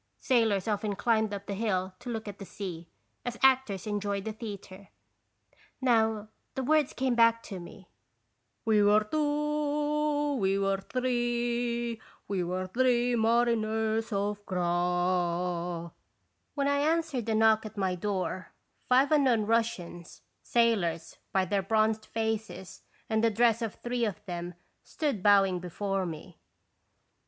Sailors 0.17 0.67
often 0.67 0.95
climbed 0.95 1.31
up 1.31 1.45
the 1.45 1.53
hill 1.53 1.93
to 1.99 2.09
look 2.09 2.27
at 2.27 2.39
the 2.39 2.43
sea, 2.45 2.89
as 3.23 3.37
actors 3.43 3.85
enjoy 3.85 4.19
the 4.19 4.33
theatre. 4.33 4.89
Now, 5.79 6.29
the 6.55 6.63
words 6.63 6.91
came 6.93 7.13
back 7.13 7.43
to 7.43 7.59
me: 7.59 7.87
"We 8.65 8.81
were 8.81 9.03
two, 9.03 10.37
we 10.37 10.57
were 10.57 10.81
three, 10.81 12.01
We 12.27 12.43
were 12.43 12.65
three 12.65 13.15
mariners 13.15 14.11
Of 14.11 14.43
Groix." 14.47 15.91
When 16.55 16.67
I 16.67 16.79
answered 16.79 17.29
a 17.29 17.35
knock 17.35 17.67
at 17.67 17.77
my 17.77 17.93
door 17.93 18.53
five 18.89 19.11
unknown 19.11 19.45
Russians, 19.45 20.23
sailors, 20.41 21.17
by 21.31 21.45
their 21.45 21.61
bronzed 21.61 22.07
faces 22.07 22.81
and 23.07 23.23
the 23.23 23.29
dress 23.29 23.61
of 23.61 23.75
three 23.75 24.05
of 24.05 24.25
them, 24.25 24.55
stood 24.83 25.21
bowing 25.21 25.59
before 25.59 26.07
me. 26.07 26.39